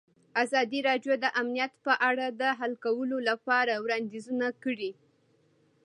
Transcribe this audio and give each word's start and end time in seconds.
ازادي 0.43 0.79
راډیو 0.89 1.13
د 1.23 1.25
امنیت 1.41 1.73
په 1.85 1.93
اړه 2.09 2.25
د 2.41 2.43
حل 2.59 2.73
کولو 2.85 3.17
لپاره 3.29 3.73
وړاندیزونه 3.83 4.47
کړي. 4.63 4.91